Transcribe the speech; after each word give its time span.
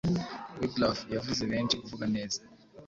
Wiglaf 0.59 0.97
yavuze 1.15 1.43
benshi 1.51 1.79
kuvuga 1.81 2.05
neza 2.15 2.39